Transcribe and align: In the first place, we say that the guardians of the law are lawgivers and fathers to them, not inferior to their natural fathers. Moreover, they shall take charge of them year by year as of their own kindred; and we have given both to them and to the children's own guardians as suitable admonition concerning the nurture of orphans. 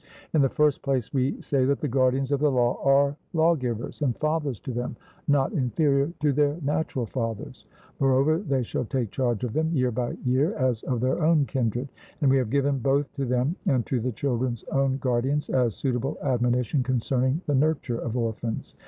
In 0.33 0.41
the 0.41 0.49
first 0.49 0.81
place, 0.81 1.13
we 1.13 1.39
say 1.43 1.63
that 1.65 1.79
the 1.79 1.87
guardians 1.87 2.31
of 2.31 2.39
the 2.39 2.49
law 2.49 2.81
are 2.83 3.15
lawgivers 3.33 4.01
and 4.01 4.17
fathers 4.17 4.59
to 4.61 4.71
them, 4.73 4.95
not 5.27 5.53
inferior 5.53 6.11
to 6.21 6.33
their 6.33 6.57
natural 6.63 7.05
fathers. 7.05 7.67
Moreover, 7.99 8.39
they 8.39 8.63
shall 8.63 8.85
take 8.85 9.11
charge 9.11 9.43
of 9.43 9.53
them 9.53 9.71
year 9.71 9.91
by 9.91 10.13
year 10.25 10.55
as 10.55 10.81
of 10.81 11.01
their 11.01 11.23
own 11.23 11.45
kindred; 11.45 11.89
and 12.21 12.31
we 12.31 12.37
have 12.37 12.49
given 12.49 12.79
both 12.79 13.13
to 13.13 13.25
them 13.25 13.55
and 13.67 13.85
to 13.85 13.99
the 13.99 14.11
children's 14.11 14.63
own 14.71 14.97
guardians 14.97 15.51
as 15.51 15.75
suitable 15.75 16.17
admonition 16.23 16.81
concerning 16.81 17.39
the 17.45 17.53
nurture 17.53 17.99
of 17.99 18.17
orphans. 18.17 18.75